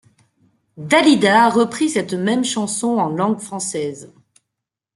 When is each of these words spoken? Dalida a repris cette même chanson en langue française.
Dalida 0.79 1.43
a 1.43 1.47
repris 1.51 1.89
cette 1.91 2.15
même 2.15 2.43
chanson 2.43 2.97
en 2.97 3.09
langue 3.09 3.37
française. 3.39 4.11